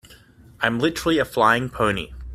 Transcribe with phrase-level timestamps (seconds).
[0.61, 2.09] I'm literally a flying pony.